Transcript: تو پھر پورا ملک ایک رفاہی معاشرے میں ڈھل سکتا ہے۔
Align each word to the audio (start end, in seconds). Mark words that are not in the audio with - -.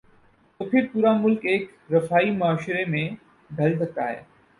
تو 0.59 0.65
پھر 0.69 0.85
پورا 0.93 1.11
ملک 1.17 1.45
ایک 1.45 1.63
رفاہی 1.93 2.31
معاشرے 2.37 2.85
میں 2.85 3.07
ڈھل 3.49 3.77
سکتا 3.79 4.07
ہے۔ 4.09 4.21